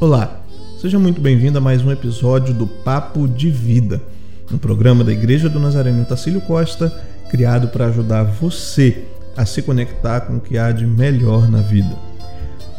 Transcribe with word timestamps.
Olá, 0.00 0.44
seja 0.80 0.96
muito 0.96 1.20
bem-vindo 1.20 1.58
a 1.58 1.60
mais 1.60 1.84
um 1.84 1.90
episódio 1.90 2.54
do 2.54 2.68
Papo 2.68 3.26
de 3.26 3.50
Vida, 3.50 4.00
um 4.48 4.56
programa 4.56 5.02
da 5.02 5.10
Igreja 5.10 5.48
do 5.48 5.58
Nazareno 5.58 6.04
Tacílio 6.04 6.40
Costa, 6.40 6.88
criado 7.28 7.66
para 7.66 7.86
ajudar 7.86 8.22
você 8.22 9.06
a 9.36 9.44
se 9.44 9.60
conectar 9.60 10.20
com 10.20 10.36
o 10.36 10.40
que 10.40 10.56
há 10.56 10.70
de 10.70 10.86
melhor 10.86 11.50
na 11.50 11.60
vida. 11.60 11.96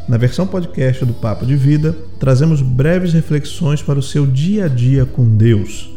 Na 0.08 0.16
versão 0.16 0.48
podcast 0.48 1.04
do 1.04 1.14
Papo 1.14 1.46
de 1.46 1.58
Vida, 1.58 1.94
trazemos 2.22 2.62
breves 2.62 3.12
reflexões 3.12 3.82
para 3.82 4.00
o 4.00 4.04
seu 4.04 4.26
dia 4.26 4.64
a 4.64 4.68
dia 4.70 5.06
com 5.06 5.26
Deus. 5.36 5.94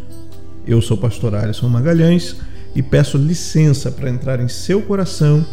Eu 0.66 0.82
sou 0.82 0.96
o 0.96 1.00
pastor 1.00 1.36
Alisson 1.36 1.68
Magalhães 1.68 2.34
e 2.74 2.82
peço 2.82 3.16
licença 3.16 3.92
para 3.92 4.10
entrar 4.10 4.40
em 4.40 4.48
seu 4.48 4.82
coração 4.82 5.46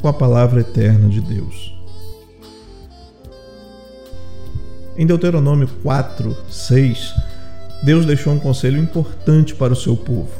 com 0.00 0.08
a 0.08 0.12
palavra 0.12 0.62
eterna 0.62 1.08
de 1.08 1.20
Deus. 1.20 1.80
Em 5.02 5.06
Deuteronômio 5.06 5.68
4, 5.82 6.36
6, 6.48 7.12
Deus 7.82 8.06
deixou 8.06 8.34
um 8.34 8.38
conselho 8.38 8.78
importante 8.78 9.52
para 9.52 9.72
o 9.72 9.76
seu 9.76 9.96
povo. 9.96 10.30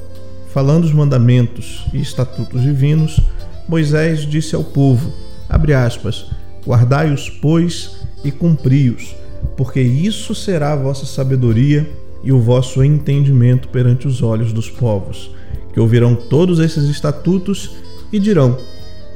Falando 0.53 0.85
os 0.85 0.93
mandamentos 0.93 1.85
e 1.93 2.01
estatutos 2.01 2.63
divinos, 2.63 3.21
Moisés 3.69 4.21
disse 4.21 4.55
ao 4.55 4.63
povo: 4.63 5.13
abre 5.49 5.75
aspas, 5.75 6.27
guardai-os, 6.65 7.29
pois, 7.29 7.97
e 8.23 8.31
cumpri-os, 8.31 9.17
porque 9.57 9.81
isso 9.81 10.33
será 10.33 10.75
a 10.75 10.77
vossa 10.77 11.07
sabedoria 11.07 11.91
e 12.23 12.31
o 12.31 12.39
vosso 12.39 12.85
entendimento 12.85 13.67
perante 13.67 14.07
os 14.07 14.23
olhos 14.23 14.53
dos 14.53 14.71
povos, 14.71 15.35
que 15.75 15.81
ouvirão 15.81 16.15
todos 16.15 16.61
esses 16.61 16.85
estatutos 16.89 17.73
e 18.13 18.21
dirão: 18.21 18.57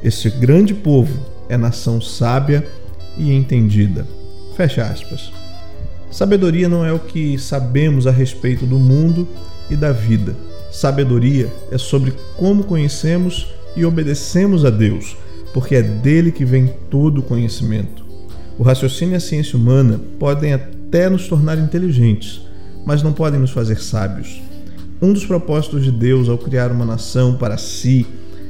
Este 0.03 0.29
grande 0.29 0.73
povo 0.73 1.17
é 1.47 1.55
nação 1.55 2.01
sábia 2.01 2.67
e 3.17 3.31
entendida. 3.31 4.16
Fecha 4.57 4.85
aspas. 4.85 5.31
Sabedoria 6.09 6.67
não 6.67 6.83
é 6.83 6.91
o 6.91 6.97
que 6.97 7.37
sabemos 7.37 8.07
a 8.07 8.11
respeito 8.11 8.65
do 8.65 8.79
mundo 8.79 9.27
e 9.69 9.75
da 9.75 9.91
vida. 9.91 10.35
Sabedoria 10.71 11.53
é 11.71 11.77
sobre 11.77 12.11
como 12.35 12.63
conhecemos 12.63 13.53
e 13.75 13.85
obedecemos 13.85 14.65
a 14.65 14.71
Deus, 14.71 15.15
porque 15.53 15.75
é 15.75 15.83
dele 15.83 16.31
que 16.31 16.43
vem 16.43 16.73
todo 16.89 17.19
o 17.19 17.21
conhecimento. 17.21 18.03
O 18.57 18.63
raciocínio 18.63 19.13
e 19.13 19.17
a 19.17 19.19
ciência 19.19 19.55
humana 19.55 20.01
podem 20.17 20.53
até 20.53 21.07
nos 21.07 21.27
tornar 21.27 21.59
inteligentes, 21.59 22.41
mas 22.83 23.03
não 23.03 23.13
podem 23.13 23.39
nos 23.39 23.51
fazer 23.51 23.79
sábios. 23.79 24.41
Um 24.99 25.13
dos 25.13 25.23
propósitos 25.23 25.83
de 25.83 25.91
Deus 25.91 26.27
ao 26.27 26.37
criar 26.39 26.71
uma 26.71 26.83
nação 26.83 27.35
para 27.35 27.59
si 27.59 28.07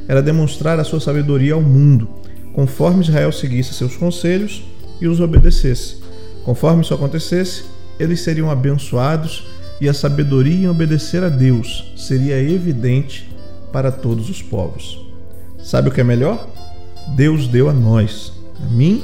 era 0.08 0.22
demonstrar 0.22 0.80
a 0.80 0.86
sua 0.86 1.02
sabedoria 1.02 1.54
ao 1.54 1.62
mundo, 1.62 2.08
conforme 2.54 3.04
Israel 3.04 3.34
seguisse 3.34 3.74
seus 3.74 3.98
conselhos 3.98 4.64
e 5.00 5.08
os 5.08 5.20
obedecesse. 5.20 5.98
Conforme 6.44 6.82
isso 6.82 6.94
acontecesse, 6.94 7.66
eles 8.00 8.22
seriam 8.22 8.50
abençoados 8.50 9.46
e 9.80 9.88
a 9.88 9.94
sabedoria 9.94 10.56
em 10.56 10.70
obedecer 10.70 11.24
a 11.24 11.30
Deus 11.30 11.92
seria 11.96 12.42
evidente 12.42 13.30
para 13.72 13.92
todos 13.92 14.30
os 14.30 14.42
povos. 14.42 15.06
Sabe 15.62 15.90
o 15.90 15.92
que 15.92 16.02
é 16.02 16.04
melhor? 16.04 16.48
Deus 17.16 17.48
deu 17.48 17.70
a 17.70 17.74
nós, 17.74 18.34
a 18.64 18.68
mim 18.68 19.04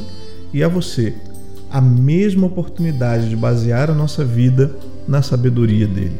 e 0.53 0.63
a 0.63 0.67
você, 0.67 1.13
a 1.69 1.81
mesma 1.81 2.47
oportunidade 2.47 3.29
de 3.29 3.35
basear 3.35 3.89
a 3.89 3.95
nossa 3.95 4.23
vida 4.23 4.75
na 5.07 5.21
sabedoria 5.21 5.87
dele. 5.87 6.19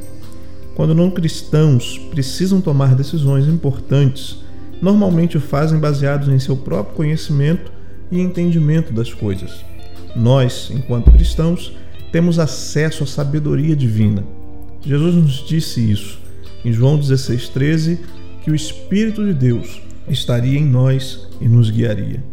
Quando 0.76 0.96
não 0.96 1.12
cristãos 1.12 2.00
precisam 2.10 2.60
tomar 2.60 2.96
decisões 2.96 3.48
importantes, 3.48 4.40
normalmente 4.82 5.38
o 5.38 5.42
fazem 5.42 5.80
baseados 5.80 6.28
em 6.30 6.40
seu 6.40 6.58
próprio 6.58 6.96
conhecimento 6.96 7.72
e 8.12 8.20
entendimento 8.20 8.94
das 8.94 9.14
coisas. 9.14 9.64
Nós, 10.16 10.72
enquanto 10.74 11.12
cristãos, 11.12 11.74
temos 12.12 12.38
acesso 12.38 13.04
à 13.04 13.08
sabedoria 13.08 13.76
divina. 13.76 14.24
Jesus 14.82 15.16
nos 15.16 15.48
disse 15.48 15.92
isso 15.92 16.20
em 16.64 16.72
João 16.72 17.00
16,13 17.00 18.00
que 18.44 18.52
o 18.52 18.56
Espírito 18.56 19.26
de 19.26 19.34
Deus 19.34 19.82
estaria 20.08 20.60
em 20.60 20.66
nós 20.66 21.28
e 21.40 21.48
nos 21.48 21.70
guiaria. 21.70 22.24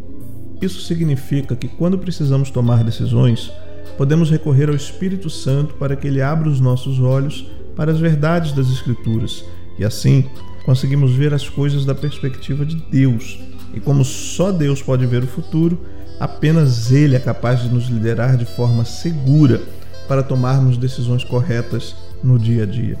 Isso 0.61 0.81
significa 0.81 1.55
que 1.55 1.67
quando 1.67 1.97
precisamos 1.97 2.51
tomar 2.51 2.83
decisões, 2.83 3.51
podemos 3.97 4.29
recorrer 4.29 4.69
ao 4.69 4.75
Espírito 4.75 5.29
Santo 5.29 5.73
para 5.75 5.95
que 5.95 6.07
ele 6.07 6.21
abra 6.21 6.49
os 6.49 6.59
nossos 6.59 6.99
olhos 6.99 7.47
para 7.75 7.91
as 7.91 7.99
verdades 7.99 8.51
das 8.51 8.69
Escrituras 8.69 9.43
e 9.79 9.85
assim 9.85 10.25
conseguimos 10.65 11.11
ver 11.13 11.33
as 11.33 11.49
coisas 11.49 11.85
da 11.85 11.95
perspectiva 11.95 12.65
de 12.65 12.75
Deus. 12.75 13.39
E 13.73 13.79
como 13.79 14.03
só 14.03 14.51
Deus 14.51 14.81
pode 14.81 15.05
ver 15.05 15.23
o 15.23 15.27
futuro, 15.27 15.81
apenas 16.19 16.91
Ele 16.91 17.15
é 17.15 17.19
capaz 17.19 17.61
de 17.61 17.69
nos 17.69 17.87
liderar 17.87 18.37
de 18.37 18.45
forma 18.45 18.85
segura 18.85 19.61
para 20.07 20.23
tomarmos 20.23 20.77
decisões 20.77 21.23
corretas 21.23 21.95
no 22.23 22.37
dia 22.37 22.63
a 22.63 22.65
dia. 22.65 22.97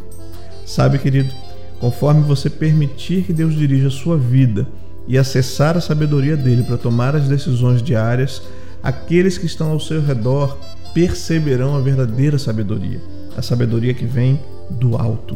Sabe, 0.65 0.97
querido, 0.97 1.33
Conforme 1.81 2.21
você 2.21 2.47
permitir 2.47 3.23
que 3.23 3.33
Deus 3.33 3.55
dirija 3.55 3.87
a 3.87 3.91
sua 3.91 4.15
vida 4.15 4.67
e 5.07 5.17
acessar 5.17 5.75
a 5.75 5.81
sabedoria 5.81 6.37
dele 6.37 6.61
para 6.61 6.77
tomar 6.77 7.15
as 7.15 7.27
decisões 7.27 7.81
diárias, 7.81 8.43
aqueles 8.83 9.35
que 9.35 9.47
estão 9.47 9.71
ao 9.71 9.79
seu 9.79 9.99
redor 9.99 10.59
perceberão 10.93 11.75
a 11.75 11.79
verdadeira 11.79 12.37
sabedoria, 12.37 13.01
a 13.35 13.41
sabedoria 13.41 13.95
que 13.95 14.05
vem 14.05 14.39
do 14.69 14.95
alto. 14.95 15.35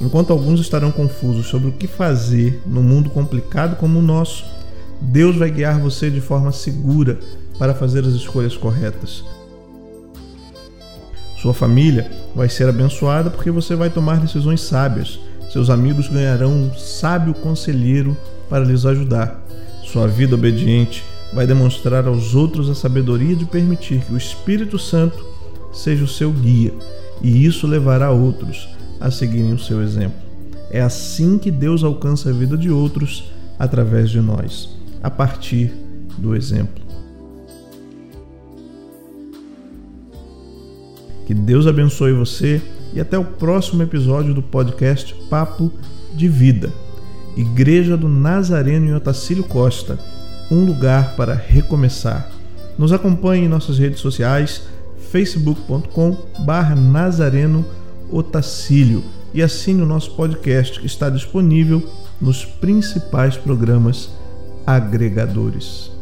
Enquanto 0.00 0.32
alguns 0.32 0.60
estarão 0.60 0.90
confusos 0.92 1.46
sobre 1.46 1.68
o 1.68 1.72
que 1.72 1.86
fazer 1.86 2.62
num 2.66 2.82
mundo 2.82 3.10
complicado 3.10 3.76
como 3.76 3.98
o 3.98 4.02
nosso, 4.02 4.44
Deus 5.00 5.36
vai 5.36 5.50
guiar 5.50 5.80
você 5.80 6.10
de 6.10 6.20
forma 6.20 6.52
segura 6.52 7.18
para 7.58 7.74
fazer 7.74 8.04
as 8.04 8.14
escolhas 8.14 8.56
corretas. 8.56 9.24
Sua 11.40 11.54
família 11.54 12.10
vai 12.34 12.48
ser 12.48 12.68
abençoada 12.68 13.30
porque 13.30 13.50
você 13.50 13.74
vai 13.74 13.90
tomar 13.90 14.20
decisões 14.20 14.60
sábias 14.60 15.20
seus 15.50 15.70
amigos 15.70 16.08
ganharão 16.08 16.52
um 16.52 16.74
sábio 16.74 17.32
conselheiro 17.32 18.14
para 18.50 18.64
lhes 18.64 18.84
ajudar. 18.84 19.42
Sua 19.82 20.06
vida 20.06 20.34
obediente 20.34 21.02
vai 21.32 21.46
demonstrar 21.46 22.06
aos 22.06 22.34
outros 22.34 22.68
a 22.68 22.74
sabedoria 22.74 23.34
de 23.34 23.46
permitir 23.46 24.00
que 24.00 24.12
o 24.12 24.16
Espírito 24.16 24.78
Santo 24.78 25.24
seja 25.72 26.04
o 26.04 26.08
seu 26.08 26.30
guia, 26.30 26.72
e 27.22 27.46
isso 27.46 27.66
levará 27.66 28.10
outros 28.10 28.68
a 29.00 29.10
seguirem 29.10 29.52
o 29.52 29.58
seu 29.58 29.82
exemplo. 29.82 30.18
É 30.70 30.80
assim 30.80 31.38
que 31.38 31.50
Deus 31.50 31.82
alcança 31.82 32.30
a 32.30 32.32
vida 32.32 32.56
de 32.56 32.70
outros 32.70 33.32
através 33.58 34.10
de 34.10 34.20
nós, 34.20 34.76
a 35.02 35.10
partir 35.10 35.72
do 36.16 36.36
exemplo. 36.36 36.82
Que 41.26 41.34
Deus 41.34 41.66
abençoe 41.66 42.12
você 42.12 42.62
e 42.94 43.00
até 43.00 43.18
o 43.18 43.24
próximo 43.24 43.82
episódio 43.82 44.32
do 44.32 44.42
podcast 44.42 45.14
Papo 45.28 45.70
de 46.14 46.26
Vida. 46.28 46.72
Igreja 47.36 47.96
do 47.96 48.08
Nazareno 48.08 48.86
em 48.86 48.94
Otacílio 48.94 49.44
Costa, 49.44 49.98
um 50.50 50.64
lugar 50.64 51.14
para 51.16 51.34
recomeçar. 51.34 52.30
Nos 52.78 52.92
acompanhe 52.92 53.44
em 53.44 53.48
nossas 53.48 53.78
redes 53.78 54.00
sociais, 54.00 54.62
facebook.com 55.10 56.16
barra 56.40 56.74
Nazareno 56.74 57.64
Otacílio 58.10 59.02
e 59.34 59.42
assine 59.42 59.82
o 59.82 59.86
nosso 59.86 60.14
podcast 60.14 60.80
que 60.80 60.86
está 60.86 61.10
disponível 61.10 61.82
nos 62.20 62.44
principais 62.44 63.36
programas 63.36 64.10
agregadores. 64.66 65.97